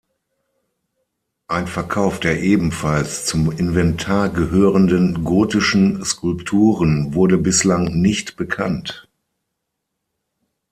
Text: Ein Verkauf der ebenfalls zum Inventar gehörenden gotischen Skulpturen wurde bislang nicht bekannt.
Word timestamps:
Ein 1.47 1.67
Verkauf 1.67 2.19
der 2.19 2.41
ebenfalls 2.41 3.27
zum 3.27 3.51
Inventar 3.51 4.29
gehörenden 4.29 5.23
gotischen 5.23 6.03
Skulpturen 6.03 7.13
wurde 7.13 7.37
bislang 7.37 8.01
nicht 8.01 8.35
bekannt. 8.35 9.07